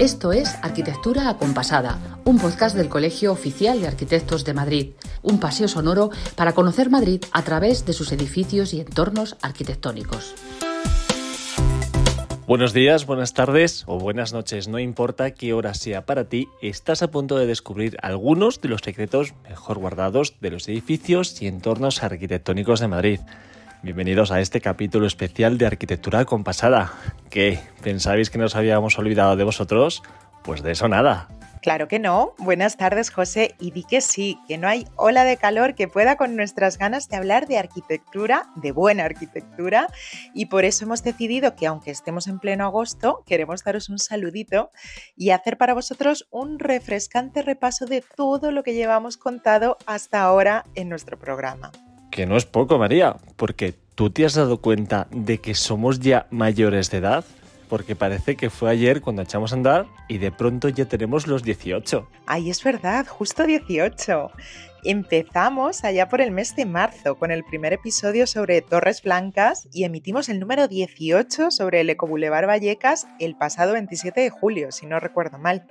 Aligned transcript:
Esto 0.00 0.32
es 0.32 0.56
Arquitectura 0.60 1.28
Acompasada, 1.28 2.18
un 2.24 2.40
podcast 2.40 2.76
del 2.76 2.88
Colegio 2.88 3.30
Oficial 3.30 3.80
de 3.80 3.86
Arquitectos 3.86 4.44
de 4.44 4.52
Madrid, 4.52 4.90
un 5.22 5.38
paseo 5.38 5.68
sonoro 5.68 6.10
para 6.34 6.52
conocer 6.52 6.90
Madrid 6.90 7.22
a 7.30 7.42
través 7.42 7.86
de 7.86 7.92
sus 7.92 8.10
edificios 8.10 8.74
y 8.74 8.80
entornos 8.80 9.36
arquitectónicos. 9.40 10.34
Buenos 12.48 12.72
días, 12.72 13.06
buenas 13.06 13.34
tardes 13.34 13.84
o 13.86 14.00
buenas 14.00 14.32
noches, 14.32 14.66
no 14.66 14.80
importa 14.80 15.30
qué 15.30 15.52
hora 15.52 15.74
sea 15.74 16.04
para 16.04 16.24
ti, 16.24 16.48
estás 16.60 17.04
a 17.04 17.12
punto 17.12 17.38
de 17.38 17.46
descubrir 17.46 17.96
algunos 18.02 18.60
de 18.60 18.70
los 18.70 18.80
secretos 18.80 19.32
mejor 19.48 19.78
guardados 19.78 20.34
de 20.40 20.50
los 20.50 20.68
edificios 20.68 21.40
y 21.40 21.46
entornos 21.46 22.02
arquitectónicos 22.02 22.80
de 22.80 22.88
Madrid. 22.88 23.20
Bienvenidos 23.84 24.30
a 24.30 24.40
este 24.40 24.62
capítulo 24.62 25.06
especial 25.06 25.58
de 25.58 25.66
Arquitectura 25.66 26.24
Compasada. 26.24 26.94
¿Qué? 27.28 27.58
¿Pensabais 27.82 28.30
que 28.30 28.38
nos 28.38 28.56
habíamos 28.56 28.98
olvidado 28.98 29.36
de 29.36 29.44
vosotros? 29.44 30.02
Pues 30.42 30.62
de 30.62 30.72
eso 30.72 30.88
nada. 30.88 31.28
Claro 31.60 31.86
que 31.86 31.98
no. 31.98 32.32
Buenas 32.38 32.78
tardes, 32.78 33.10
José. 33.10 33.54
Y 33.60 33.72
di 33.72 33.84
que 33.84 34.00
sí, 34.00 34.38
que 34.48 34.56
no 34.56 34.68
hay 34.68 34.86
ola 34.96 35.24
de 35.24 35.36
calor 35.36 35.74
que 35.74 35.86
pueda 35.86 36.16
con 36.16 36.34
nuestras 36.34 36.78
ganas 36.78 37.10
de 37.10 37.16
hablar 37.16 37.46
de 37.46 37.58
arquitectura, 37.58 38.46
de 38.56 38.72
buena 38.72 39.04
arquitectura. 39.04 39.88
Y 40.32 40.46
por 40.46 40.64
eso 40.64 40.86
hemos 40.86 41.02
decidido 41.02 41.54
que, 41.54 41.66
aunque 41.66 41.90
estemos 41.90 42.26
en 42.26 42.38
pleno 42.38 42.64
agosto, 42.64 43.22
queremos 43.26 43.64
daros 43.64 43.90
un 43.90 43.98
saludito 43.98 44.70
y 45.14 45.28
hacer 45.28 45.58
para 45.58 45.74
vosotros 45.74 46.26
un 46.30 46.58
refrescante 46.58 47.42
repaso 47.42 47.84
de 47.84 48.02
todo 48.16 48.50
lo 48.50 48.62
que 48.62 48.72
llevamos 48.72 49.18
contado 49.18 49.76
hasta 49.84 50.22
ahora 50.22 50.64
en 50.74 50.88
nuestro 50.88 51.18
programa 51.18 51.70
que 52.14 52.26
no 52.26 52.36
es 52.36 52.46
poco, 52.46 52.78
María, 52.78 53.16
porque 53.34 53.74
tú 53.94 54.10
te 54.10 54.24
has 54.24 54.34
dado 54.34 54.58
cuenta 54.58 55.06
de 55.10 55.38
que 55.38 55.54
somos 55.54 56.00
ya 56.00 56.26
mayores 56.30 56.90
de 56.90 56.98
edad. 56.98 57.24
Porque 57.68 57.96
parece 57.96 58.36
que 58.36 58.50
fue 58.50 58.70
ayer 58.70 59.00
cuando 59.00 59.22
echamos 59.22 59.52
a 59.52 59.56
andar 59.56 59.86
y 60.06 60.18
de 60.18 60.30
pronto 60.30 60.68
ya 60.68 60.84
tenemos 60.84 61.26
los 61.26 61.42
18. 61.42 62.06
Ay, 62.26 62.50
es 62.50 62.62
verdad, 62.62 63.06
justo 63.06 63.46
18. 63.46 64.30
Empezamos 64.84 65.82
allá 65.82 66.10
por 66.10 66.20
el 66.20 66.30
mes 66.30 66.54
de 66.56 66.66
marzo 66.66 67.16
con 67.16 67.30
el 67.30 67.42
primer 67.42 67.72
episodio 67.72 68.26
sobre 68.26 68.60
Torres 68.60 69.02
Blancas 69.02 69.66
y 69.72 69.84
emitimos 69.84 70.28
el 70.28 70.40
número 70.40 70.68
18 70.68 71.50
sobre 71.50 71.80
el 71.80 71.88
Ecobulevar 71.88 72.46
Vallecas 72.46 73.06
el 73.18 73.34
pasado 73.34 73.72
27 73.72 74.20
de 74.20 74.30
julio, 74.30 74.70
si 74.70 74.84
no 74.84 75.00
recuerdo 75.00 75.38
mal. 75.38 75.64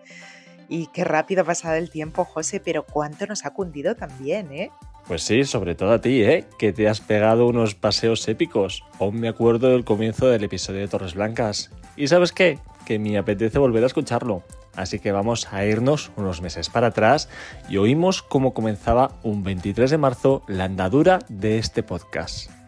Y 0.67 0.88
qué 0.88 1.03
rápido 1.03 1.44
ha 1.44 1.45
pasado 1.45 1.76
el 1.76 1.92
tiempo, 1.92 2.26
José, 2.26 2.59
pero 2.59 2.88
cuánto 2.88 3.28
nos 3.28 3.45
ha 3.45 3.52
cundido 3.52 3.95
también, 3.95 4.52
¿eh? 4.52 4.72
Pues 5.08 5.23
sí, 5.23 5.44
sobre 5.44 5.76
todo 5.76 5.92
a 5.92 6.02
ti, 6.02 6.23
¿eh? 6.23 6.46
Que 6.58 6.72
te 6.72 6.88
has 6.88 7.02
pegado 7.02 7.48
unos 7.48 7.76
paseos 7.76 8.28
épicos. 8.28 8.84
Aún 9.00 9.20
me 9.20 9.28
acuerdo 9.28 9.70
del 9.70 9.84
comienzo 9.84 10.28
del 10.28 10.45
episodio 10.45 10.80
de 10.80 10.88
Torres 10.88 11.14
Blancas. 11.14 11.72
¿Y 11.98 12.08
sabes 12.08 12.32
qué? 12.32 12.60
Que 12.86 13.00
me 13.00 13.18
apetece 13.18 13.60
volver 13.60 13.84
a 13.84 13.88
escucharlo. 13.88 14.44
Así 14.76 15.00
que 15.00 15.12
vamos 15.12 15.48
a 15.52 15.66
irnos 15.66 16.12
unos 16.16 16.42
meses 16.42 16.70
para 16.70 16.88
atrás 16.88 17.30
y 17.70 17.78
oímos 17.78 18.23
cómo 18.23 18.54
comenzaba 18.54 19.12
un 19.23 19.44
23 19.44 19.92
de 19.92 19.98
marzo 19.98 20.44
la 20.48 20.64
andadura 20.64 21.20
de 21.30 21.60
este 21.60 21.84
podcast. 21.84 22.62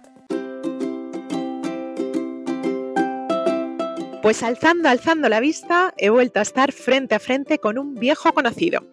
Pues 4.26 4.42
alzando, 4.42 4.90
alzando 4.90 5.30
la 5.30 5.40
vista, 5.40 5.94
he 5.98 6.10
vuelto 6.10 6.40
a 6.40 6.42
estar 6.42 6.72
frente 6.72 7.14
a 7.14 7.20
frente 7.20 7.60
con 7.60 7.78
un 7.78 7.94
viejo 7.94 8.34
conocido, 8.34 8.84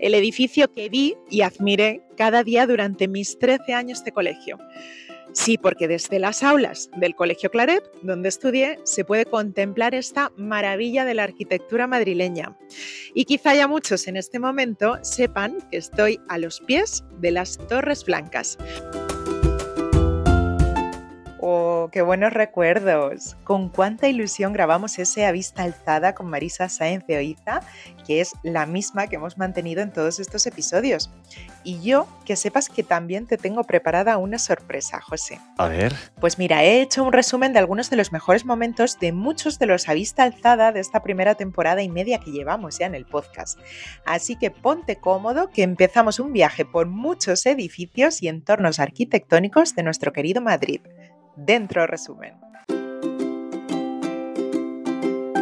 el 0.00 0.14
edificio 0.14 0.72
que 0.72 0.88
vi 0.88 1.14
y 1.28 1.42
admiré 1.42 2.06
cada 2.16 2.42
día 2.42 2.66
durante 2.66 3.06
mis 3.06 3.38
13 3.38 3.74
años 3.74 4.02
de 4.02 4.12
colegio. 4.12 4.56
Sí, 5.34 5.58
porque 5.58 5.88
desde 5.88 6.18
las 6.18 6.42
aulas 6.42 6.88
del 6.96 7.14
Colegio 7.14 7.50
Claret, 7.50 7.84
donde 8.00 8.30
estudié, 8.30 8.78
se 8.84 9.04
puede 9.04 9.26
contemplar 9.26 9.94
esta 9.94 10.32
maravilla 10.38 11.04
de 11.04 11.12
la 11.12 11.24
arquitectura 11.24 11.86
madrileña. 11.86 12.56
Y 13.12 13.26
quizá 13.26 13.54
ya 13.54 13.68
muchos 13.68 14.08
en 14.08 14.16
este 14.16 14.38
momento 14.38 14.96
sepan 15.02 15.58
que 15.70 15.76
estoy 15.76 16.18
a 16.30 16.38
los 16.38 16.60
pies 16.60 17.04
de 17.20 17.32
las 17.32 17.58
Torres 17.68 18.06
Blancas. 18.06 18.56
Qué 21.92 22.02
buenos 22.02 22.32
recuerdos. 22.32 23.36
Con 23.44 23.68
cuánta 23.68 24.08
ilusión 24.08 24.52
grabamos 24.52 24.98
ese 24.98 25.24
a 25.24 25.32
vista 25.32 25.62
alzada 25.62 26.14
con 26.14 26.28
Marisa 26.28 26.68
Sáenz 26.68 27.06
de 27.06 27.16
Oiza, 27.16 27.60
que 28.06 28.20
es 28.20 28.32
la 28.42 28.66
misma 28.66 29.06
que 29.06 29.16
hemos 29.16 29.38
mantenido 29.38 29.80
en 29.80 29.92
todos 29.92 30.18
estos 30.18 30.46
episodios. 30.46 31.10
Y 31.64 31.80
yo, 31.80 32.06
que 32.26 32.36
sepas 32.36 32.68
que 32.68 32.82
también 32.82 33.26
te 33.26 33.38
tengo 33.38 33.64
preparada 33.64 34.18
una 34.18 34.38
sorpresa, 34.38 35.00
José. 35.00 35.40
A 35.56 35.68
ver. 35.68 35.94
Pues 36.20 36.38
mira, 36.38 36.62
he 36.64 36.80
hecho 36.82 37.04
un 37.04 37.12
resumen 37.12 37.52
de 37.52 37.58
algunos 37.58 37.90
de 37.90 37.96
los 37.96 38.12
mejores 38.12 38.44
momentos 38.44 38.98
de 38.98 39.12
muchos 39.12 39.58
de 39.58 39.66
los 39.66 39.88
a 39.88 39.94
vista 39.94 40.24
alzada 40.24 40.72
de 40.72 40.80
esta 40.80 41.02
primera 41.02 41.36
temporada 41.36 41.82
y 41.82 41.88
media 41.88 42.18
que 42.18 42.32
llevamos 42.32 42.78
ya 42.78 42.86
en 42.86 42.94
el 42.94 43.06
podcast. 43.06 43.58
Así 44.04 44.36
que 44.36 44.50
ponte 44.50 44.96
cómodo 44.96 45.50
que 45.50 45.62
empezamos 45.62 46.20
un 46.20 46.32
viaje 46.32 46.64
por 46.64 46.86
muchos 46.86 47.46
edificios 47.46 48.22
y 48.22 48.28
entornos 48.28 48.78
arquitectónicos 48.78 49.74
de 49.74 49.82
nuestro 49.84 50.12
querido 50.12 50.42
Madrid 50.42 50.80
dentro 51.38 51.86
resumen. 51.86 52.34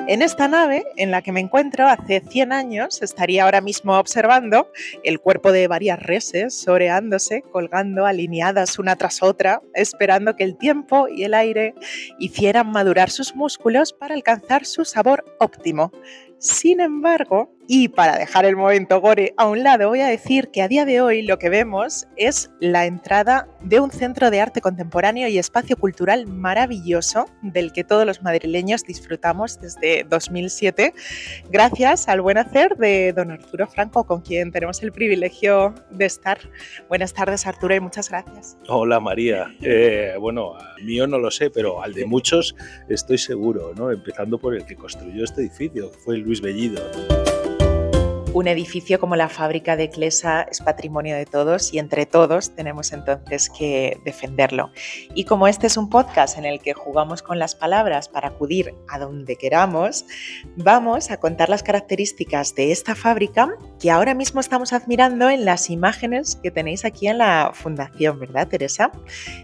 En 0.08 0.22
esta 0.22 0.46
nave 0.46 0.86
en 0.96 1.10
la 1.10 1.20
que 1.20 1.32
me 1.32 1.40
encuentro 1.40 1.88
hace 1.88 2.20
100 2.20 2.52
años 2.52 3.02
estaría 3.02 3.42
ahora 3.42 3.60
mismo 3.60 3.98
observando 3.98 4.70
el 5.02 5.18
cuerpo 5.18 5.50
de 5.50 5.66
varias 5.66 6.00
reses 6.00 6.56
soreándose, 6.60 7.42
colgando 7.42 8.06
alineadas 8.06 8.78
una 8.78 8.94
tras 8.94 9.20
otra, 9.20 9.62
esperando 9.74 10.36
que 10.36 10.44
el 10.44 10.56
tiempo 10.56 11.08
y 11.08 11.24
el 11.24 11.34
aire 11.34 11.74
hicieran 12.20 12.70
madurar 12.70 13.10
sus 13.10 13.34
músculos 13.34 13.92
para 13.92 14.14
alcanzar 14.14 14.64
su 14.64 14.84
sabor 14.84 15.24
óptimo. 15.40 15.90
Sin 16.38 16.80
embargo, 16.80 17.56
y 17.69 17.88
para 17.88 18.16
dejar 18.16 18.44
el 18.44 18.56
momento 18.56 19.00
gore 19.00 19.34
a 19.36 19.47
un 19.47 19.62
lado, 19.62 19.88
voy 19.88 20.00
a 20.00 20.06
decir 20.06 20.50
que 20.52 20.62
a 20.62 20.69
día 20.69 20.84
de 20.84 21.00
hoy 21.00 21.22
lo 21.22 21.38
que 21.38 21.48
vemos 21.48 22.06
es 22.16 22.50
la 22.60 22.86
entrada 22.86 23.48
de 23.62 23.80
un 23.80 23.91
centro 23.91 24.30
de 24.30 24.41
arte 24.41 24.60
contemporáneo 24.60 25.26
y 25.28 25.38
espacio 25.38 25.76
cultural 25.76 26.26
maravilloso 26.26 27.26
del 27.42 27.72
que 27.72 27.82
todos 27.82 28.06
los 28.06 28.22
madrileños 28.22 28.84
disfrutamos 28.84 29.58
desde 29.60 30.04
2007, 30.04 30.94
gracias 31.50 32.08
al 32.08 32.20
buen 32.20 32.38
hacer 32.38 32.76
de 32.76 33.12
don 33.12 33.32
Arturo 33.32 33.66
Franco, 33.66 34.04
con 34.04 34.20
quien 34.20 34.53
tenemos 34.53 34.82
el 34.82 34.92
privilegio 34.92 35.74
de 35.91 36.04
estar. 36.04 36.38
Buenas 36.88 37.14
tardes, 37.14 37.47
Arturo, 37.47 37.74
y 37.74 37.80
muchas 37.80 38.10
gracias. 38.10 38.58
Hola, 38.68 39.00
María. 39.00 39.47
Eh, 39.62 40.14
bueno, 40.20 40.53
mío 40.84 41.06
no 41.06 41.18
lo 41.18 41.30
sé, 41.30 41.50
pero 41.50 41.82
al 41.82 41.94
de 41.94 42.04
muchos 42.04 42.54
estoy 42.88 43.18
seguro, 43.18 43.72
¿no? 43.74 43.91
Empezando 43.91 44.38
por 44.38 44.54
el 44.54 44.64
que 44.64 44.76
construyó 44.76 45.24
este 45.24 45.41
edificio, 45.41 45.91
fue 46.04 46.14
el 46.14 46.25
Luis 46.26 46.41
Bellido. 46.41 46.82
Un 48.34 48.48
edificio 48.48 48.98
como 48.98 49.14
la 49.14 49.28
fábrica 49.28 49.76
de 49.76 49.88
Clesa 49.88 50.42
es 50.42 50.60
patrimonio 50.60 51.16
de 51.16 51.25
todos 51.25 51.72
y 51.72 51.78
entre 51.78 52.04
todos 52.04 52.50
tenemos 52.54 52.92
entonces 52.92 53.48
que 53.48 53.98
defenderlo. 54.04 54.70
Y 55.15 55.25
como 55.25 55.47
este 55.47 55.69
es 55.69 55.76
un 55.76 55.88
podcast 55.88 56.36
en 56.36 56.44
el 56.44 56.60
que 56.60 56.75
jugamos 56.75 57.22
con 57.22 57.38
las 57.38 57.54
palabras 57.54 58.09
para 58.09 58.28
acudir 58.28 58.75
a 58.88 58.98
donde 58.98 59.36
queramos, 59.36 60.04
vamos 60.56 61.10
a 61.12 61.19
contar 61.19 61.48
las 61.48 61.62
características 61.62 62.54
de 62.56 62.72
esta 62.72 62.94
fábrica 62.94 63.48
que 63.81 63.91
ahora 63.91 64.14
mismo 64.14 64.41
estamos 64.41 64.72
admirando 64.72 65.28
en 65.31 65.44
las 65.44 65.70
imágenes 65.70 66.37
que 66.42 66.50
tenéis 66.50 66.84
aquí 66.84 67.09
en 67.09 67.19
la 67.19 67.50
fundación, 67.54 68.19
¿verdad, 68.19 68.48
Teresa? 68.48 68.91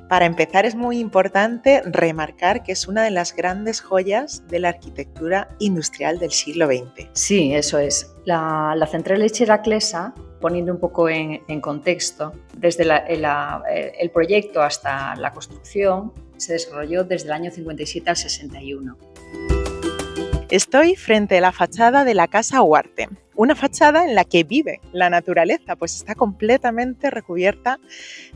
Para 0.09 0.27
empezar 0.27 0.65
es 0.67 0.75
muy 0.75 0.99
importante 0.99 1.83
remarcar 1.85 2.63
que 2.63 2.73
es 2.73 2.89
una 2.89 3.05
de 3.05 3.11
las 3.11 3.35
grandes 3.35 3.81
joyas 3.81 4.47
de 4.49 4.61
la 4.61 4.71
arquitectura 4.71 5.49
industrial 5.59 6.19
del 6.19 6.33
siglo 6.33 6.67
XX. 6.67 7.09
Sí, 7.13 7.55
eso 7.55 7.79
es. 7.79 8.15
La, 8.25 8.77
central 8.91 9.21
lechera 9.21 9.63
Clesa, 9.63 10.15
poniendo 10.41 10.73
un 10.73 10.79
poco 10.79 11.09
en, 11.09 11.61
contexto, 11.61 12.33
desde 12.57 12.85
el, 13.09 14.11
proyecto 14.11 14.63
hasta 14.63 15.15
la 15.17 15.33
construcción 15.33 16.13
se 16.37 16.55
desarrolló 16.55 17.05
desde 17.05 17.27
el 17.27 17.33
año 17.33 17.51
57 17.51 18.11
al 18.11 18.17
61. 18.17 18.97
Estoy 20.53 20.97
frente 20.97 21.39
a 21.39 21.41
la 21.41 21.51
fachada 21.51 22.05
de 22.05 22.13
la 22.13 22.29
Casa 22.29 22.61
Huarte, 22.61 23.09
una 23.35 23.55
fachada 23.55 24.05
en 24.05 24.15
la 24.15 24.27
que 24.27 24.45
vive 24.45 24.83
la 24.93 25.09
naturaleza, 25.09 25.77
pues 25.77 25.97
está 25.97 26.15
completamente 26.15 27.09
recubierta 27.09 27.81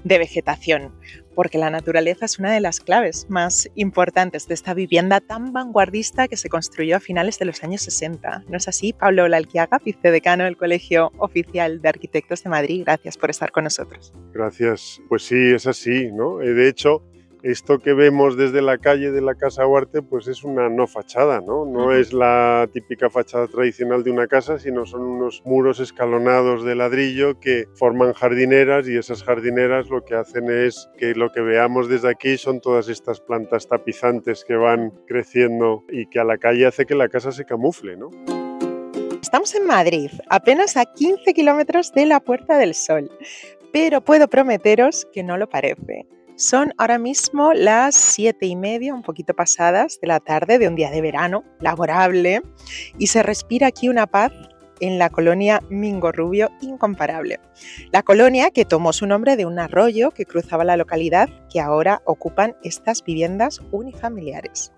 de 0.03 0.17
vegetación, 0.17 0.95
porque 1.35 1.59
la 1.59 1.69
naturaleza 1.69 2.25
es 2.25 2.39
una 2.39 2.55
de 2.55 2.61
las 2.61 2.81
claves 2.81 3.27
más 3.29 3.69
importantes 3.75 4.49
de 4.49 4.55
esta 4.55 4.73
vivienda 4.73 5.21
tan 5.21 5.53
vanguardista 5.53 6.27
que 6.27 6.39
se 6.39 6.49
construyó 6.49 6.97
a 6.97 7.01
finales 7.01 7.39
de 7.39 7.45
los 7.45 7.63
años 7.63 7.83
60. 7.83 8.45
¿No 8.49 8.57
es 8.57 8.67
así, 8.67 8.95
Pablo 8.95 9.29
Lalquiaga, 9.29 9.79
vicedecano 9.85 10.45
del 10.45 10.57
Colegio 10.57 11.13
Oficial 11.19 11.83
de 11.83 11.91
Arquitectos 11.91 12.43
de 12.43 12.49
Madrid? 12.49 12.83
Gracias 12.87 13.19
por 13.19 13.29
estar 13.29 13.53
con 13.53 13.65
nosotros. 13.65 14.15
Gracias. 14.33 15.03
Pues 15.11 15.23
sí, 15.23 15.53
es 15.55 15.67
así, 15.67 16.11
¿no? 16.13 16.41
Eh, 16.41 16.55
de 16.55 16.67
hecho, 16.67 17.03
esto 17.47 17.79
que 17.79 17.95
vemos 17.95 18.37
desde 18.37 18.61
la 18.61 18.79
calle 18.79 19.13
de 19.13 19.21
la 19.21 19.37
Casa 19.37 19.67
Huarte, 19.67 20.03
pues 20.03 20.27
es 20.27 20.43
una 20.43 20.69
no 20.69 20.89
fachada, 20.89 21.41
¿no? 21.41 21.65
No 21.65 21.93
es 21.93 22.13
la 22.13 22.69
típica 22.73 23.09
fachada 23.09 23.47
tradicional 23.47 24.03
de 24.03 24.11
una 24.11 24.27
casa, 24.27 24.59
sino 24.59 24.85
son 24.85 25.03
unos 25.03 25.43
muros 25.45 25.79
escalonados 25.79 26.65
de 26.65 26.75
ladrillo 26.75 27.39
que 27.39 27.67
forman 27.77 28.15
jardineras 28.15 28.89
y 28.89 28.97
esas 28.97 29.23
jardineras 29.23 29.89
lo 29.89 30.05
que 30.05 30.17
hacen 30.17 30.51
es 30.51 30.91
que 30.99 31.15
lo 31.15 31.31
que 31.31 31.41
veamos 31.41 31.89
desde 31.89 32.11
aquí 32.11 32.37
son 32.37 32.61
todas 32.61 32.89
estas 32.89 33.21
plantas 33.21 33.69
tapizantes 33.69 34.45
que 34.45 34.57
van 34.57 34.91
creciendo 35.07 35.85
y 35.89 36.07
que 36.07 36.19
a 36.19 36.25
la 36.25 36.39
calle 36.39 36.67
hace 36.67 36.85
que 36.85 36.97
la 36.97 37.09
casa 37.09 37.31
se 37.31 37.45
camufle, 37.45 37.97
¿no? 37.97 38.11
Estamos 39.23 39.55
en 39.55 39.67
Madrid, 39.67 40.11
apenas 40.29 40.77
a 40.77 40.85
15 40.85 41.33
kilómetros 41.33 41.93
de 41.93 42.07
la 42.07 42.19
Puerta 42.19 42.59
del 42.59 42.75
Sol, 42.75 43.09
pero 43.73 44.01
puedo 44.01 44.27
prometeros 44.27 45.07
que 45.13 45.23
no 45.23 45.37
lo 45.39 45.49
parece. 45.49 46.09
Son 46.37 46.75
ahora 46.77 46.99
mismo 46.99 47.55
las 47.55 47.95
siete 47.95 48.45
y 48.45 48.57
media, 48.57 48.93
un 48.93 49.01
poquito 49.01 49.33
pasadas 49.33 49.99
de 50.03 50.09
la 50.09 50.21
tarde 50.21 50.59
de 50.59 50.69
un 50.69 50.77
día 50.77 50.91
de 50.91 51.01
verano, 51.01 51.45
laborable, 51.61 52.43
y 52.99 53.07
se 53.07 53.23
respira 53.23 53.69
aquí 53.69 53.89
una 53.89 54.07
paz 54.07 54.33
en 54.81 54.99
la 54.99 55.09
colonia 55.09 55.63
Mingo 55.71 56.13
Rubio 56.13 56.51
incomparable. 56.61 57.41
La 57.91 58.03
colonia 58.03 58.51
que 58.51 58.67
tomó 58.67 58.93
su 58.93 59.07
nombre 59.07 59.37
de 59.37 59.47
un 59.47 59.59
arroyo 59.59 60.11
que 60.11 60.27
cruzaba 60.27 60.63
la 60.63 60.77
localidad 60.77 61.31
que 61.51 61.61
ahora 61.61 62.03
ocupan 62.05 62.55
estas 62.63 63.03
viviendas 63.03 63.63
unifamiliares. 63.71 64.73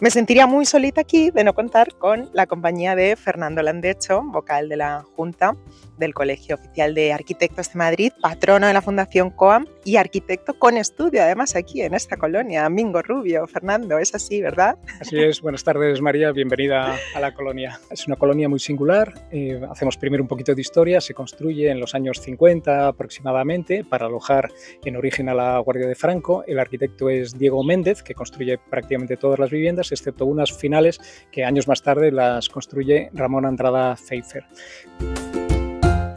Me 0.00 0.10
sentiría 0.10 0.46
muy 0.46 0.64
solita 0.66 1.02
aquí 1.02 1.30
de 1.30 1.44
no 1.44 1.54
contar 1.54 1.94
con 1.96 2.30
la 2.32 2.46
compañía 2.46 2.94
de 2.96 3.16
Fernando 3.16 3.62
Landecho, 3.62 4.22
vocal 4.24 4.68
de 4.68 4.76
la 4.76 5.04
Junta 5.14 5.54
del 5.98 6.14
Colegio 6.14 6.56
Oficial 6.56 6.94
de 6.94 7.12
Arquitectos 7.12 7.72
de 7.72 7.78
Madrid, 7.78 8.12
patrono 8.20 8.66
de 8.66 8.72
la 8.72 8.82
Fundación 8.82 9.30
COAM 9.30 9.66
y 9.84 9.96
arquitecto 9.96 10.54
con 10.54 10.76
estudio, 10.76 11.22
además 11.22 11.56
aquí 11.56 11.82
en 11.82 11.94
esta 11.94 12.16
colonia, 12.16 12.68
Mingo 12.68 13.02
Rubio. 13.02 13.46
Fernando, 13.46 13.98
es 13.98 14.14
así, 14.14 14.40
¿verdad? 14.40 14.78
Así 15.00 15.18
es. 15.18 15.40
Buenas 15.40 15.64
tardes, 15.64 16.00
María. 16.00 16.32
Bienvenida 16.32 16.96
a 17.14 17.20
la 17.20 17.34
colonia. 17.34 17.80
Es 17.90 18.06
una 18.06 18.16
colonia 18.16 18.48
muy 18.48 18.60
singular. 18.60 19.14
Eh, 19.30 19.60
hacemos 19.70 19.96
primero 19.96 20.22
un 20.22 20.28
poquito 20.28 20.54
de 20.54 20.60
historia. 20.60 21.00
Se 21.00 21.14
construye 21.14 21.70
en 21.70 21.80
los 21.80 21.94
años 21.94 22.20
50 22.20 22.88
aproximadamente 22.88 23.84
para 23.84 24.06
alojar 24.06 24.50
en 24.84 24.96
origen 24.96 25.28
a 25.28 25.34
la 25.34 25.58
Guardia 25.58 25.86
de 25.86 25.94
Franco. 25.94 26.44
El 26.46 26.58
arquitecto 26.58 27.08
es 27.08 27.36
Diego 27.36 27.62
Méndez, 27.64 28.02
que 28.02 28.14
construye 28.14 28.58
prácticamente 28.58 29.16
todas 29.16 29.38
las 29.38 29.50
viviendas, 29.50 29.92
excepto 29.92 30.26
unas 30.26 30.52
finales 30.52 31.00
que 31.30 31.44
años 31.44 31.68
más 31.68 31.82
tarde 31.82 32.12
las 32.12 32.48
construye 32.48 33.10
Ramón 33.12 33.46
Andrada 33.46 33.96
Pfeiffer. 33.96 34.44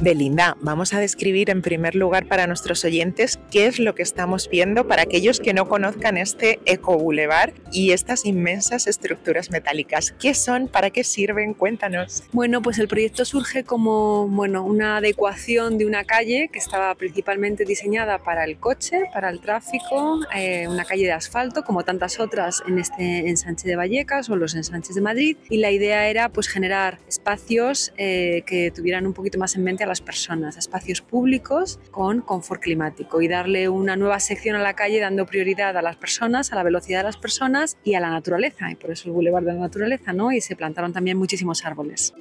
Belinda, 0.06 0.56
vamos 0.62 0.94
a 0.94 1.00
describir 1.00 1.50
en 1.50 1.64
primer 1.64 1.96
lugar 1.96 2.28
para 2.28 2.46
nuestros 2.46 2.86
oyentes 2.86 3.40
qué 3.50 3.66
es 3.66 3.80
lo 3.80 3.96
que 3.96 4.04
estamos 4.04 4.48
viendo 4.48 4.88
para 4.88 5.02
aquellos 5.02 5.40
que 5.40 5.56
no 5.56 5.68
conozcan 5.68 6.18
este 6.18 6.60
Eco 6.66 6.96
Boulevard 6.96 7.54
y 7.72 7.90
estas 7.90 8.24
inmensas 8.24 8.86
estructuras 8.86 9.50
metálicas. 9.50 10.12
¿Qué 10.12 10.36
son? 10.36 10.68
¿Para 10.68 10.92
qué 10.92 11.04
sirven? 11.04 11.56
Cuéntanos. 11.56 12.22
Bueno, 12.34 12.62
pues 12.62 12.78
el 12.78 12.88
proyecto 12.88 13.26
surge 13.26 13.64
como 13.64 14.28
bueno, 14.28 14.64
una 14.64 14.98
adecuación 14.98 15.80
de 15.80 15.88
una 15.88 16.04
calle 16.04 16.52
que 16.54 16.60
estaba 16.60 16.94
principalmente 16.94 17.66
diseñada 17.66 18.20
para 18.20 18.44
el 18.44 18.58
coche, 18.58 19.06
para 19.12 19.32
el 19.32 19.42
tráfico, 19.42 20.20
eh, 20.36 20.68
una 20.68 20.86
calle 20.86 21.06
de 21.06 21.14
asfalto 21.14 21.64
como 21.64 21.84
tantas 21.84 22.20
otras 22.20 22.62
en 22.68 22.78
este 22.78 23.28
ensanche 23.28 23.68
de 23.68 23.76
Vallecas 23.76 24.30
o 24.30 24.36
los 24.36 24.54
ensanches 24.54 24.94
de 24.94 25.02
Madrid 25.02 25.36
y 25.50 25.58
la 25.58 25.72
idea 25.72 26.08
era 26.10 26.30
pues 26.30 26.48
generar 26.48 27.00
espacios 27.08 27.92
eh, 27.98 28.44
que 28.46 28.70
tuvieran 28.70 29.08
un 29.08 29.14
poquito 29.14 29.40
más 29.40 29.56
en 29.56 29.64
mente 29.64 29.84
a 29.84 29.88
las 29.88 29.95
personas, 30.02 30.58
espacios 30.58 31.02
públicos 31.02 31.80
con 31.92 32.22
confort 32.22 32.62
climático 32.62 33.22
y 33.22 33.28
darle 33.28 33.70
una 33.70 33.96
nueva 33.96 34.20
sección 34.20 34.56
a 34.56 34.60
la 34.60 34.74
calle 34.74 35.00
dando 35.00 35.26
prioridad 35.26 35.78
a 35.78 35.82
las 35.82 35.98
personas, 35.98 36.52
a 36.52 36.56
la 36.56 36.64
velocidad 36.64 37.00
de 37.00 37.06
las 37.06 37.18
personas 37.18 37.78
y 37.84 37.96
a 37.96 38.00
la 38.00 38.10
naturaleza. 38.10 38.72
Y 38.72 38.76
por 38.76 38.92
eso 38.92 39.08
el 39.08 39.14
Boulevard 39.14 39.44
de 39.44 39.54
la 39.54 39.60
Naturaleza, 39.60 40.14
¿no? 40.14 40.32
Y 40.32 40.42
se 40.42 40.56
plantaron 40.56 40.94
también 40.94 41.18
muchísimos 41.18 41.66
árboles. 41.66 42.14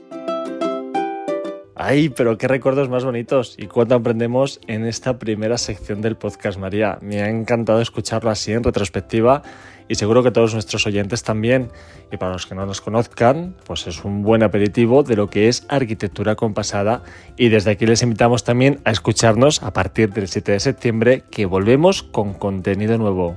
Ay, 1.76 2.08
pero 2.08 2.38
qué 2.38 2.46
recuerdos 2.46 2.88
más 2.88 3.04
bonitos 3.04 3.56
y 3.58 3.66
cuánto 3.66 3.96
aprendemos 3.96 4.60
en 4.68 4.86
esta 4.86 5.18
primera 5.18 5.58
sección 5.58 6.02
del 6.02 6.16
podcast, 6.16 6.56
María. 6.56 6.98
Me 7.02 7.20
ha 7.20 7.28
encantado 7.28 7.80
escucharlo 7.80 8.30
así 8.30 8.52
en 8.52 8.62
retrospectiva 8.62 9.42
y 9.88 9.96
seguro 9.96 10.22
que 10.22 10.30
todos 10.30 10.54
nuestros 10.54 10.86
oyentes 10.86 11.24
también. 11.24 11.70
Y 12.12 12.16
para 12.16 12.32
los 12.32 12.46
que 12.46 12.54
no 12.54 12.64
nos 12.64 12.80
conozcan, 12.80 13.56
pues 13.66 13.88
es 13.88 14.04
un 14.04 14.22
buen 14.22 14.44
aperitivo 14.44 15.02
de 15.02 15.16
lo 15.16 15.28
que 15.28 15.48
es 15.48 15.66
arquitectura 15.68 16.36
compasada 16.36 17.02
y 17.36 17.48
desde 17.48 17.72
aquí 17.72 17.86
les 17.86 18.02
invitamos 18.02 18.44
también 18.44 18.78
a 18.84 18.92
escucharnos 18.92 19.60
a 19.64 19.72
partir 19.72 20.12
del 20.12 20.28
7 20.28 20.52
de 20.52 20.60
septiembre 20.60 21.24
que 21.28 21.44
volvemos 21.44 22.04
con 22.04 22.34
contenido 22.34 22.96
nuevo. 22.98 23.36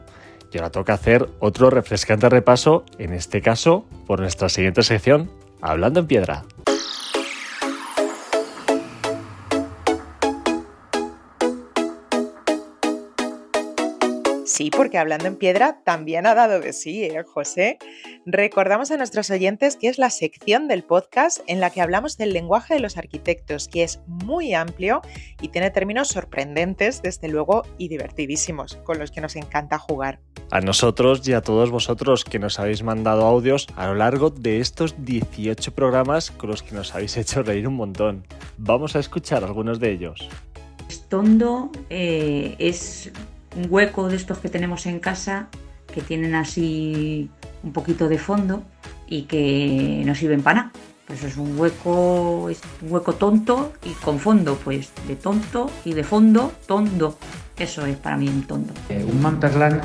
Y 0.54 0.60
ahora 0.60 0.70
toca 0.70 0.94
hacer 0.94 1.28
otro 1.40 1.72
refrescante 1.72 2.30
repaso, 2.30 2.86
en 3.00 3.14
este 3.14 3.42
caso 3.42 3.88
por 4.06 4.20
nuestra 4.20 4.48
siguiente 4.48 4.84
sección, 4.84 5.32
Hablando 5.60 6.02
en 6.02 6.06
Piedra. 6.06 6.44
Sí, 14.58 14.72
porque 14.72 14.98
hablando 14.98 15.28
en 15.28 15.36
piedra 15.36 15.84
también 15.84 16.26
ha 16.26 16.34
dado 16.34 16.60
de 16.60 16.74
sí, 16.74 17.04
¿eh, 17.04 17.22
José. 17.22 17.78
Recordamos 18.26 18.90
a 18.90 18.98
nuestros 18.98 19.30
oyentes 19.30 19.76
que 19.76 19.88
es 19.88 20.00
la 20.00 20.10
sección 20.10 20.68
del 20.68 20.84
podcast 20.84 21.42
en 21.46 21.60
la 21.60 21.70
que 21.70 21.80
hablamos 21.80 22.18
del 22.18 22.34
lenguaje 22.34 22.74
de 22.74 22.80
los 22.80 22.98
arquitectos, 22.98 23.68
que 23.68 23.84
es 23.84 24.00
muy 24.08 24.56
amplio 24.56 25.04
y 25.44 25.50
tiene 25.50 25.70
términos 25.70 26.08
sorprendentes, 26.08 27.04
desde 27.04 27.28
luego, 27.28 27.66
y 27.78 27.88
divertidísimos, 27.88 28.78
con 28.78 28.98
los 28.98 29.12
que 29.12 29.22
nos 29.22 29.36
encanta 29.36 29.78
jugar. 29.78 30.22
A 30.50 30.60
nosotros 30.60 31.28
y 31.28 31.34
a 31.34 31.42
todos 31.42 31.70
vosotros 31.70 32.26
que 32.26 32.40
nos 32.40 32.58
habéis 32.60 32.82
mandado 32.82 33.28
audios 33.28 33.68
a 33.76 33.86
lo 33.86 33.94
largo 33.94 34.32
de 34.32 34.60
estos 34.60 34.96
18 35.06 35.72
programas 35.76 36.32
con 36.32 36.50
los 36.50 36.64
que 36.64 36.74
nos 36.74 36.96
habéis 36.96 37.16
hecho 37.18 37.44
reír 37.44 37.68
un 37.68 37.76
montón. 37.76 38.26
Vamos 38.58 38.96
a 38.96 39.00
escuchar 39.02 39.44
algunos 39.44 39.80
de 39.80 39.92
ellos. 39.92 40.28
Tondo 41.10 41.72
eh, 41.90 42.56
es 42.60 43.12
un 43.56 43.68
hueco 43.70 44.10
de 44.10 44.16
estos 44.16 44.40
que 44.40 44.50
tenemos 44.50 44.86
en 44.86 45.00
casa 45.00 45.48
que 45.94 46.02
tienen 46.02 46.36
así 46.36 47.30
un 47.64 47.74
poquito 47.74 48.08
de 48.08 48.18
fondo 48.18 48.64
y 49.08 49.24
que 49.24 50.04
no 50.06 50.16
sirven 50.16 50.42
para 50.42 50.62
nada. 50.62 50.72
Pues 51.08 51.24
es 51.24 51.38
un 51.38 51.58
hueco, 51.58 52.50
es 52.50 52.60
un 52.82 52.92
hueco 52.92 53.14
tonto 53.14 53.72
y 53.86 53.92
con 53.92 54.20
fondo, 54.20 54.60
pues 54.62 54.92
de 55.08 55.16
tonto 55.16 55.72
y 55.86 55.94
de 55.94 56.04
fondo, 56.04 56.52
tondo. 56.66 57.18
Eso 57.58 57.86
es 57.86 57.96
para 57.96 58.18
mí 58.18 58.28
un 58.28 58.44
tondo. 58.44 58.74
Eh, 58.90 59.06
un 59.10 59.22
mamperlán 59.22 59.82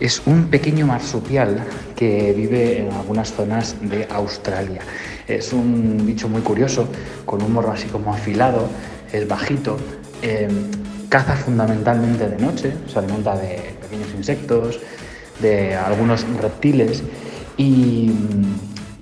es 0.00 0.22
un 0.26 0.46
pequeño 0.46 0.86
marsupial 0.86 1.62
que 1.94 2.32
vive 2.32 2.80
en 2.80 2.90
algunas 2.90 3.32
zonas 3.32 3.76
de 3.82 4.08
Australia. 4.10 4.80
Es 5.28 5.52
un 5.52 6.04
bicho 6.04 6.28
muy 6.28 6.40
curioso, 6.40 6.88
con 7.26 7.42
un 7.42 7.52
morro 7.52 7.70
así 7.70 7.86
como 7.88 8.12
afilado, 8.12 8.68
es 9.12 9.28
bajito. 9.28 9.76
Eh, 10.22 10.48
caza 11.12 11.36
fundamentalmente 11.36 12.26
de 12.26 12.38
noche, 12.38 12.72
se 12.86 12.98
alimenta 12.98 13.36
de 13.36 13.74
pequeños 13.82 14.08
insectos, 14.16 14.80
de 15.42 15.74
algunos 15.74 16.26
reptiles 16.40 17.02
y, 17.58 18.10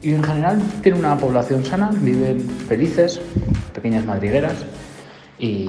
en 0.02 0.24
general 0.24 0.60
tiene 0.82 0.98
una 0.98 1.16
población 1.16 1.64
sana, 1.64 1.90
viven 1.92 2.40
felices, 2.68 3.20
pequeñas 3.72 4.04
madrigueras 4.04 4.54
y 5.38 5.68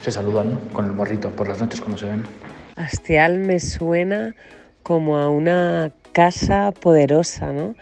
se 0.00 0.12
saludan 0.12 0.60
con 0.72 0.84
el 0.84 0.92
morrito 0.92 1.30
por 1.30 1.48
las 1.48 1.58
noches 1.58 1.80
cuando 1.80 1.98
se 1.98 2.06
ven. 2.06 2.22
Astial 2.76 3.40
me 3.40 3.58
suena 3.58 4.36
como 4.84 5.18
a 5.18 5.28
una 5.30 5.90
casa 6.12 6.70
poderosa, 6.70 7.52
¿no? 7.52 7.74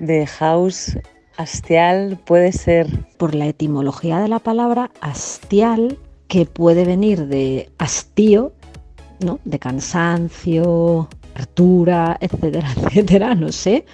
De 0.00 0.26
house 0.26 0.98
Astial 1.36 2.18
puede 2.24 2.50
ser, 2.50 2.88
por 3.16 3.36
la 3.36 3.46
etimología 3.46 4.18
de 4.18 4.26
la 4.26 4.40
palabra, 4.40 4.90
astial 5.00 5.98
que 6.28 6.44
puede 6.46 6.84
venir 6.84 7.26
de 7.26 7.70
hastío, 7.78 8.52
¿no? 9.20 9.40
de 9.44 9.58
cansancio, 9.58 11.08
hartura, 11.34 12.16
etcétera, 12.20 12.68
etcétera, 12.76 13.34
no 13.34 13.50
sé. 13.50 13.84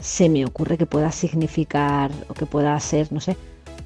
Se 0.00 0.28
me 0.28 0.44
ocurre 0.44 0.76
que 0.76 0.86
pueda 0.86 1.12
significar 1.12 2.10
o 2.28 2.34
que 2.34 2.46
pueda 2.46 2.78
ser, 2.80 3.12
no 3.12 3.20
sé, 3.20 3.36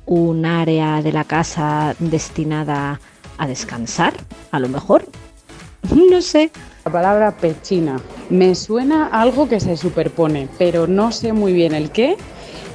un 0.07 0.47
área 0.47 1.02
de 1.02 1.12
la 1.12 1.25
casa 1.25 1.95
destinada 1.99 3.00
a 3.37 3.47
descansar, 3.47 4.14
a 4.50 4.59
lo 4.59 4.69
mejor. 4.69 5.07
No 6.11 6.21
sé. 6.21 6.50
La 6.85 6.90
palabra 6.90 7.37
pechina 7.37 8.00
me 8.31 8.55
suena 8.57 9.07
algo 9.07 9.49
que 9.49 9.61
se 9.61 9.76
superpone, 9.76 10.49
pero 10.59 10.88
no 10.88 11.12
sé 11.12 11.33
muy 11.33 11.52
bien 11.52 11.73
el 11.73 11.93
qué 11.93 12.17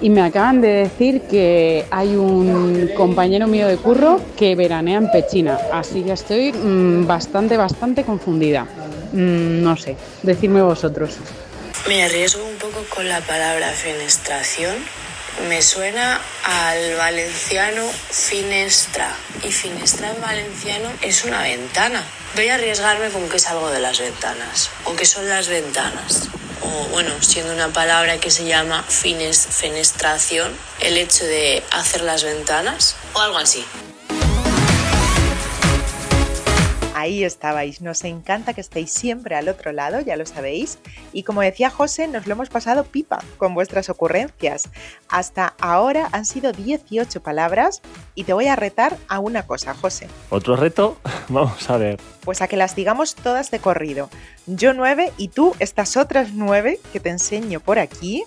y 0.01 0.09
me 0.09 0.21
acaban 0.21 0.61
de 0.61 0.67
decir 0.69 1.21
que 1.21 1.85
hay 1.91 2.15
un 2.15 2.89
compañero 2.95 3.47
mío 3.47 3.67
de 3.67 3.77
curro 3.77 4.19
que 4.37 4.55
veranea 4.55 4.97
en 4.97 5.11
Pechina, 5.11 5.57
así 5.71 6.03
que 6.03 6.13
estoy 6.13 6.51
mm, 6.51 7.07
bastante, 7.07 7.57
bastante 7.57 8.03
confundida. 8.03 8.65
Mm, 9.13 9.63
no 9.63 9.77
sé, 9.77 9.95
decidme 10.23 10.61
vosotros. 10.61 11.17
Me 11.87 12.03
arriesgo 12.03 12.43
un 12.45 12.55
poco 12.57 12.83
con 12.93 13.07
la 13.07 13.21
palabra 13.21 13.69
fenestración. 13.69 14.75
Me 15.49 15.61
suena 15.61 16.21
al 16.43 16.95
valenciano 16.95 17.83
finestra 18.09 19.09
y 19.43 19.51
finestra 19.51 20.11
en 20.11 20.21
valenciano 20.21 20.89
es 21.01 21.25
una 21.25 21.41
ventana. 21.41 22.03
Voy 22.35 22.47
a 22.49 22.55
arriesgarme 22.55 23.09
con 23.09 23.27
que 23.29 23.37
es 23.37 23.47
algo 23.47 23.69
de 23.69 23.79
las 23.79 23.99
ventanas 23.99 24.69
o 24.85 24.95
que 24.95 25.05
son 25.05 25.27
las 25.27 25.47
ventanas 25.47 26.29
o 26.63 26.87
bueno, 26.89 27.11
siendo 27.21 27.53
una 27.53 27.69
palabra 27.69 28.17
que 28.19 28.31
se 28.31 28.45
llama 28.45 28.83
fines, 28.83 29.47
fenestración, 29.49 30.55
el 30.81 30.97
hecho 30.97 31.25
de 31.25 31.63
hacer 31.71 32.01
las 32.01 32.23
ventanas 32.23 32.95
o 33.13 33.19
algo 33.19 33.37
así. 33.37 33.65
Ahí 37.03 37.25
estabais, 37.25 37.81
nos 37.81 38.05
encanta 38.05 38.53
que 38.53 38.61
estéis 38.61 38.89
siempre 38.89 39.35
al 39.35 39.49
otro 39.49 39.73
lado, 39.73 39.99
ya 39.99 40.15
lo 40.15 40.25
sabéis. 40.25 40.77
Y 41.11 41.23
como 41.23 41.41
decía 41.41 41.69
José, 41.69 42.07
nos 42.07 42.27
lo 42.27 42.31
hemos 42.31 42.47
pasado 42.47 42.85
pipa 42.85 43.19
con 43.35 43.53
vuestras 43.53 43.89
ocurrencias. 43.89 44.69
Hasta 45.09 45.53
ahora 45.59 46.07
han 46.13 46.23
sido 46.23 46.53
18 46.53 47.21
palabras 47.21 47.81
y 48.15 48.23
te 48.23 48.31
voy 48.31 48.47
a 48.47 48.55
retar 48.55 48.95
a 49.09 49.19
una 49.19 49.45
cosa, 49.45 49.73
José. 49.73 50.07
¿Otro 50.29 50.55
reto? 50.55 50.97
Vamos 51.27 51.69
a 51.69 51.75
ver. 51.75 51.99
Pues 52.21 52.41
a 52.41 52.47
que 52.47 52.55
las 52.55 52.73
digamos 52.73 53.15
todas 53.15 53.51
de 53.51 53.59
corrido. 53.59 54.09
Yo 54.45 54.73
nueve 54.73 55.11
y 55.17 55.27
tú 55.27 55.57
estas 55.59 55.97
otras 55.97 56.31
nueve 56.31 56.79
que 56.93 57.01
te 57.01 57.09
enseño 57.09 57.59
por 57.59 57.79
aquí. 57.79 58.23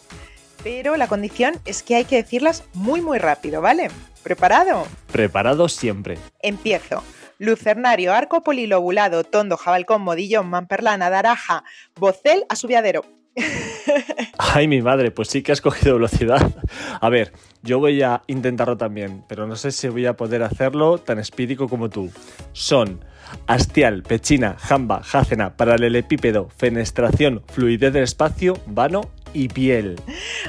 Pero 0.63 0.99
la 0.99 1.09
condición 1.09 1.55
es 1.65 1.83
que 1.83 1.95
hay 1.95 2.05
que 2.05 2.17
decirlas 2.17 2.65
muy 2.75 3.01
muy 3.01 3.17
rápido, 3.17 3.63
¿vale? 3.63 3.89
¿Preparado? 4.23 4.87
Preparado 5.11 5.67
siempre. 5.67 6.19
Empiezo. 6.43 7.03
Lucernario, 7.39 8.13
arco 8.13 8.43
polilobulado, 8.43 9.25
tondo, 9.25 9.57
jabalcón, 9.57 10.03
modillón, 10.03 10.49
mamperlana, 10.49 11.11
daraja, 11.11 11.65
bocel, 11.97 12.45
asubiadero. 12.49 13.05
Ay, 14.39 14.69
mi 14.69 14.81
madre, 14.81 15.11
pues 15.11 15.29
sí 15.29 15.43
que 15.43 15.53
has 15.53 15.61
cogido 15.61 15.95
velocidad. 15.95 16.55
A 17.01 17.09
ver, 17.09 17.33
yo 17.63 17.79
voy 17.79 18.03
a 18.03 18.23
intentarlo 18.27 18.77
también, 18.77 19.25
pero 19.29 19.47
no 19.47 19.57
sé 19.57 19.73
si 19.73 19.89
voy 19.89 20.07
a 20.07 20.17
poder 20.17 20.43
hacerlo 20.43 20.99
tan 20.99 21.19
espídico 21.19 21.69
como 21.69 21.91
tú. 21.91 22.11
Son 22.53 23.05
Astial, 23.47 24.03
Pechina, 24.03 24.57
Jamba, 24.59 25.03
Jácena, 25.03 25.57
Paralelepípedo, 25.57 26.49
Fenestración, 26.57 27.43
Fluidez 27.53 27.93
del 27.93 28.05
espacio, 28.05 28.59
Vano 28.67 29.11
y 29.37 29.49
Piel. 29.49 30.01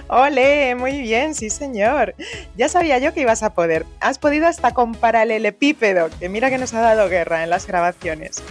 ¡Ole! 0.08 0.74
Muy 0.76 1.02
bien, 1.02 1.36
sí 1.36 1.50
señor. 1.50 2.16
Ya 2.56 2.70
sabía 2.70 2.98
yo 3.00 3.14
que 3.14 3.22
ibas 3.22 3.44
a 3.44 3.54
poder. 3.54 3.86
Has 4.00 4.18
podido 4.18 4.48
hasta 4.48 4.74
con 4.74 4.96
Paralelepípedo, 4.96 6.10
que 6.20 6.30
mira 6.30 6.50
que 6.50 6.58
nos 6.58 6.74
ha 6.74 6.80
dado 6.80 7.10
guerra 7.10 7.44
en 7.44 7.50
las 7.50 7.68
grabaciones. 7.68 8.42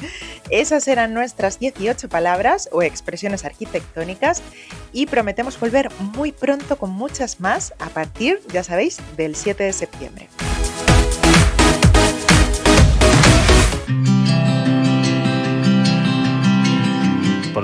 Esas 0.50 0.86
eran 0.88 1.14
nuestras 1.14 1.58
18 1.58 2.10
palabras 2.10 2.68
o 2.70 2.82
expresiones 2.82 3.46
arquitectónicas 3.46 4.42
y 4.92 5.06
prometemos 5.06 5.58
volver 5.58 5.90
muy 5.98 6.32
pronto 6.32 6.76
con 6.76 6.90
muchas 6.90 7.40
más 7.40 7.72
a 7.78 7.88
partir, 7.88 8.40
ya 8.52 8.62
sabéis, 8.62 8.98
del 9.16 9.36
7 9.36 9.64
de 9.64 9.72
septiembre. 9.72 10.28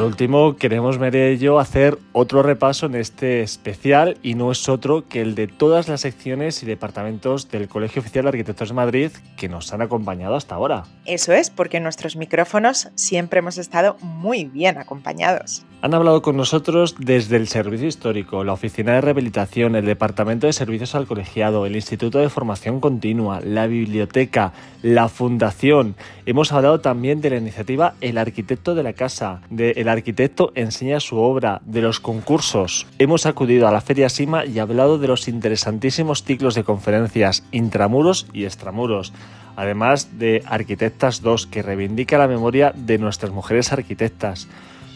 Último, 0.03 0.57
queremos 0.57 0.99
yo 1.39 1.59
hacer 1.59 1.99
otro 2.13 2.43
repaso 2.43 2.87
en 2.87 2.95
este 2.95 3.43
especial 3.43 4.17
y 4.23 4.35
no 4.35 4.53
es 4.53 4.69
otro 4.69 5.09
que 5.09 5.21
el 5.21 5.35
de 5.35 5.47
todas 5.47 5.89
las 5.89 6.03
secciones 6.03 6.63
y 6.63 6.67
departamentos 6.67 7.51
del 7.51 7.69
Colegio 7.69 8.01
Oficial 8.01 8.25
de 8.25 8.31
Arquitectos 8.31 8.69
de 8.69 8.75
Madrid 8.75 9.11
que 9.37 9.49
nos 9.49 9.73
han 9.73 9.83
acompañado 9.83 10.35
hasta 10.35 10.55
ahora. 10.55 10.85
Eso 11.05 11.33
es, 11.33 11.51
porque 11.51 11.81
nuestros 11.81 12.17
micrófonos 12.17 12.89
siempre 12.95 13.41
hemos 13.41 13.59
estado 13.59 13.97
muy 14.01 14.45
bien 14.45 14.79
acompañados. 14.79 15.65
Han 15.83 15.95
hablado 15.95 16.23
con 16.23 16.37
nosotros 16.37 16.95
desde 16.99 17.37
el 17.37 17.49
Servicio 17.49 17.89
Histórico, 17.89 18.45
la 18.45 18.53
Oficina 18.53 18.93
de 18.93 19.01
Rehabilitación, 19.01 19.75
el 19.75 19.85
Departamento 19.85 20.47
de 20.47 20.53
Servicios 20.53 20.95
al 20.95 21.09
Colegiado, 21.09 21.67
el 21.67 21.75
Instituto 21.75 22.19
de 22.19 22.29
Formación 22.29 22.79
Continua, 22.79 23.41
la 23.41 23.67
Biblioteca, 23.67 24.53
la 24.83 25.09
Fundación. 25.09 25.97
Hemos 26.25 26.53
hablado 26.53 26.81
también 26.81 27.21
de 27.21 27.31
la 27.31 27.37
iniciativa 27.37 27.95
El 28.01 28.17
Arquitecto 28.17 28.77
de 28.77 28.85
la 28.85 28.93
Casa, 28.93 29.41
de 29.51 29.73
El 29.73 29.89
Arquitecto 29.93 30.53
enseña 30.55 31.01
su 31.01 31.19
obra, 31.19 31.61
de 31.65 31.83
los 31.83 32.01
concursos. 32.01 32.87
Hemos 32.99 33.27
acudido 33.27 33.69
a 33.69 33.73
la 33.73 33.81
Feria 33.81 34.09
Sima 34.09 34.45
y 34.45 34.59
hablado 34.59 34.99
de 34.99 35.09
los 35.09 35.29
interesantísimos 35.29 36.25
ciclos 36.25 36.55
de 36.55 36.65
conferencias 36.65 37.45
intramuros 37.53 38.27
y 38.33 38.45
extramuros 38.45 39.13
además 39.57 40.19
de 40.19 40.43
Arquitectas 40.47 41.23
2, 41.23 41.47
que 41.47 41.63
reivindica 41.63 42.19
la 42.19 42.29
memoria 42.29 42.73
de 42.75 42.99
nuestras 42.99 43.33
mujeres 43.33 43.73
arquitectas. 43.73 44.49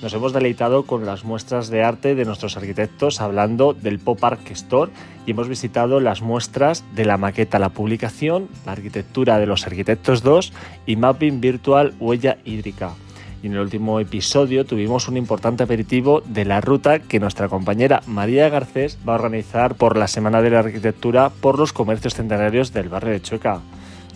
Nos 0.03 0.13
hemos 0.13 0.33
deleitado 0.35 0.85
con 0.85 1.07
las 1.07 1.25
muestras 1.25 1.69
de 1.69 1.83
arte 1.83 2.15
de 2.15 2.27
nuestros 2.27 2.57
arquitectos 2.57 3.21
hablando 3.21 3.73
del 3.73 3.99
Pop 3.99 4.23
Art 4.23 4.51
Store 4.51 4.93
y 5.25 5.31
hemos 5.31 5.49
visitado 5.49 6.01
las 6.01 6.21
muestras 6.21 6.85
de 6.95 7.07
la 7.07 7.17
maqueta 7.17 7.59
La 7.59 7.71
Publicación, 7.71 8.49
la 8.67 8.73
arquitectura 8.73 9.39
de 9.39 9.47
los 9.47 9.67
arquitectos 9.67 10.23
2 10.23 10.53
y 10.87 10.97
Mapping 10.97 11.41
Virtual 11.41 11.95
Huella 11.99 12.37
Hídrica. 12.45 12.93
En 13.47 13.53
el 13.53 13.61
último 13.61 14.01
episodio 14.01 14.67
tuvimos 14.67 15.07
un 15.07 15.17
importante 15.17 15.63
aperitivo 15.63 16.21
de 16.27 16.45
la 16.45 16.61
ruta 16.61 16.99
que 16.99 17.21
nuestra 17.21 17.49
compañera 17.49 18.03
María 18.09 18.49
Garcés 18.49 18.99
va 19.09 19.13
a 19.13 19.15
organizar 19.15 19.77
por 19.77 19.97
la 19.97 20.09
Semana 20.09 20.43
de 20.43 20.51
la 20.51 20.59
Arquitectura 20.59 21.31
por 21.31 21.57
los 21.57 21.73
comercios 21.73 22.15
centenarios 22.15 22.73
del 22.73 22.89
barrio 22.89 23.13
de 23.13 23.23
Chueca. 23.23 23.61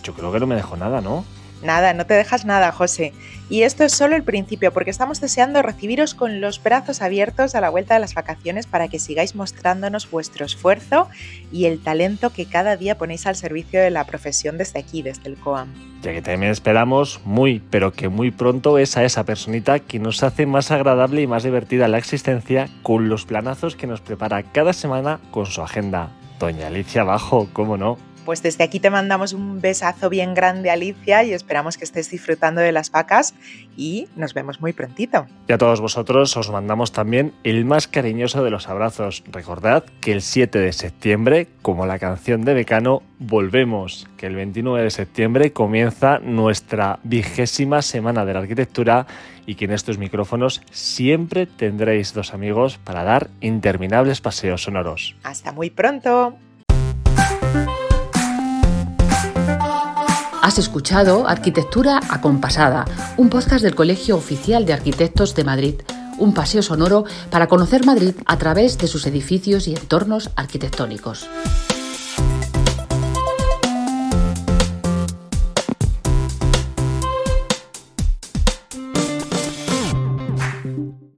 Yo 0.02 0.14
creo 0.14 0.32
que 0.32 0.40
no 0.40 0.48
me 0.48 0.56
dejo 0.56 0.76
nada, 0.76 1.00
¿no? 1.00 1.24
Nada, 1.62 1.92
no 1.92 2.06
te 2.06 2.14
dejas 2.14 2.44
nada, 2.44 2.72
José. 2.72 3.12
Y 3.50 3.62
esto 3.62 3.84
es 3.84 3.92
solo 3.92 4.16
el 4.16 4.22
principio, 4.22 4.72
porque 4.72 4.90
estamos 4.90 5.20
deseando 5.20 5.60
recibiros 5.60 6.14
con 6.14 6.40
los 6.40 6.62
brazos 6.62 7.02
abiertos 7.02 7.54
a 7.54 7.60
la 7.60 7.68
vuelta 7.68 7.94
de 7.94 8.00
las 8.00 8.14
vacaciones 8.14 8.66
para 8.66 8.88
que 8.88 8.98
sigáis 8.98 9.34
mostrándonos 9.34 10.10
vuestro 10.10 10.46
esfuerzo 10.46 11.08
y 11.52 11.66
el 11.66 11.82
talento 11.82 12.30
que 12.30 12.46
cada 12.46 12.76
día 12.76 12.96
ponéis 12.96 13.26
al 13.26 13.36
servicio 13.36 13.80
de 13.80 13.90
la 13.90 14.04
profesión 14.04 14.56
desde 14.56 14.78
aquí, 14.78 15.02
desde 15.02 15.28
el 15.28 15.36
COAM. 15.36 15.68
Ya 16.02 16.12
que 16.12 16.22
también 16.22 16.52
esperamos 16.52 17.20
muy, 17.24 17.60
pero 17.70 17.92
que 17.92 18.08
muy 18.08 18.30
pronto 18.30 18.78
es 18.78 18.96
a 18.96 19.04
esa 19.04 19.24
personita 19.24 19.80
que 19.80 19.98
nos 19.98 20.22
hace 20.22 20.46
más 20.46 20.70
agradable 20.70 21.20
y 21.20 21.26
más 21.26 21.42
divertida 21.42 21.88
la 21.88 21.98
existencia 21.98 22.68
con 22.82 23.08
los 23.08 23.26
planazos 23.26 23.76
que 23.76 23.86
nos 23.86 24.00
prepara 24.00 24.42
cada 24.44 24.72
semana 24.72 25.20
con 25.30 25.46
su 25.46 25.60
agenda. 25.60 26.10
Doña 26.38 26.68
Alicia 26.68 27.04
Bajo, 27.04 27.48
¿cómo 27.52 27.76
no? 27.76 27.98
Pues 28.24 28.42
desde 28.42 28.64
aquí 28.64 28.80
te 28.80 28.90
mandamos 28.90 29.32
un 29.32 29.60
besazo 29.60 30.08
bien 30.08 30.34
grande, 30.34 30.70
Alicia, 30.70 31.24
y 31.24 31.32
esperamos 31.32 31.76
que 31.76 31.84
estés 31.84 32.10
disfrutando 32.10 32.60
de 32.60 32.72
las 32.72 32.90
vacas 32.90 33.34
y 33.76 34.08
nos 34.16 34.34
vemos 34.34 34.60
muy 34.60 34.72
prontito. 34.72 35.26
Y 35.48 35.52
a 35.52 35.58
todos 35.58 35.80
vosotros 35.80 36.36
os 36.36 36.50
mandamos 36.50 36.92
también 36.92 37.32
el 37.44 37.64
más 37.64 37.88
cariñoso 37.88 38.44
de 38.44 38.50
los 38.50 38.68
abrazos. 38.68 39.22
Recordad 39.30 39.84
que 40.00 40.12
el 40.12 40.22
7 40.22 40.58
de 40.58 40.72
septiembre, 40.72 41.48
como 41.62 41.86
la 41.86 41.98
canción 41.98 42.44
de 42.44 42.54
Becano, 42.54 43.02
volvemos, 43.18 44.06
que 44.16 44.26
el 44.26 44.36
29 44.36 44.84
de 44.84 44.90
septiembre 44.90 45.52
comienza 45.52 46.18
nuestra 46.18 47.00
vigésima 47.02 47.82
semana 47.82 48.24
de 48.24 48.34
la 48.34 48.40
arquitectura 48.40 49.06
y 49.46 49.54
que 49.54 49.64
en 49.64 49.72
estos 49.72 49.98
micrófonos 49.98 50.62
siempre 50.70 51.46
tendréis 51.46 52.14
dos 52.14 52.34
amigos 52.34 52.78
para 52.78 53.04
dar 53.04 53.30
interminables 53.40 54.20
paseos 54.20 54.62
sonoros. 54.62 55.16
Hasta 55.22 55.52
muy 55.52 55.70
pronto. 55.70 56.36
Has 60.50 60.58
escuchado 60.58 61.28
Arquitectura 61.28 62.00
Acompasada, 62.10 62.84
un 63.16 63.30
podcast 63.30 63.62
del 63.62 63.76
Colegio 63.76 64.16
Oficial 64.16 64.66
de 64.66 64.72
Arquitectos 64.72 65.36
de 65.36 65.44
Madrid, 65.44 65.74
un 66.18 66.34
paseo 66.34 66.60
sonoro 66.60 67.04
para 67.30 67.46
conocer 67.46 67.86
Madrid 67.86 68.16
a 68.26 68.36
través 68.36 68.76
de 68.76 68.88
sus 68.88 69.06
edificios 69.06 69.68
y 69.68 69.76
entornos 69.76 70.30
arquitectónicos. 70.34 71.28